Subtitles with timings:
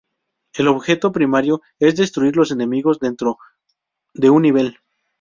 [0.55, 3.37] El objetivo primario es destruir los enemigos dentro
[4.15, 4.79] de un nivel.